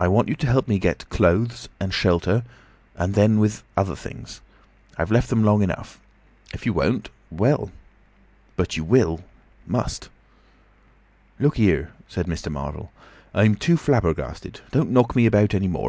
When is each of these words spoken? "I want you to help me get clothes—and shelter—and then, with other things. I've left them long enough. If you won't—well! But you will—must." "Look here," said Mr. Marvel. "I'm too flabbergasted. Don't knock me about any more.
"I 0.00 0.08
want 0.08 0.26
you 0.28 0.34
to 0.34 0.46
help 0.48 0.66
me 0.66 0.80
get 0.80 1.08
clothes—and 1.08 1.94
shelter—and 1.94 3.14
then, 3.14 3.38
with 3.38 3.62
other 3.76 3.94
things. 3.94 4.40
I've 4.98 5.12
left 5.12 5.30
them 5.30 5.44
long 5.44 5.62
enough. 5.62 6.00
If 6.52 6.66
you 6.66 6.72
won't—well! 6.72 7.70
But 8.56 8.76
you 8.76 8.82
will—must." 8.82 10.08
"Look 11.38 11.58
here," 11.58 11.92
said 12.08 12.26
Mr. 12.26 12.50
Marvel. 12.50 12.90
"I'm 13.32 13.54
too 13.54 13.76
flabbergasted. 13.76 14.62
Don't 14.72 14.90
knock 14.90 15.14
me 15.14 15.26
about 15.26 15.54
any 15.54 15.68
more. 15.68 15.84